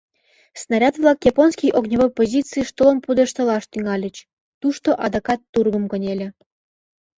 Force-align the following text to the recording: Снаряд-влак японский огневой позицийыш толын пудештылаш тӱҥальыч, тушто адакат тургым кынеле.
Снаряд-влак 0.61 1.19
японский 1.31 1.73
огневой 1.79 2.11
позицийыш 2.19 2.69
толын 2.77 2.97
пудештылаш 3.05 3.63
тӱҥальыч, 3.71 4.15
тушто 4.61 4.89
адакат 5.05 5.39
тургым 5.53 5.85
кынеле. 5.91 6.27